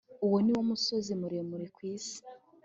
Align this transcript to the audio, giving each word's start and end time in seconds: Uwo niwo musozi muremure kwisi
Uwo 0.25 0.37
niwo 0.43 0.61
musozi 0.69 1.11
muremure 1.21 1.65
kwisi 1.75 2.17